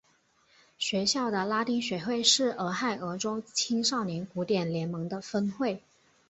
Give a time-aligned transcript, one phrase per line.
[0.79, 5.83] 学校的拉丁学会是俄亥俄州青少年古典联盟的分会。